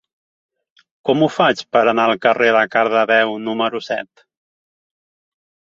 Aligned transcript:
Com 1.09 1.21
ho 1.21 1.27
faig 1.35 1.61
per 1.77 1.83
anar 1.91 2.07
al 2.13 2.17
carrer 2.25 2.49
de 2.57 2.65
Cardedeu 2.77 3.37
número 3.51 3.85
set? 3.93 4.27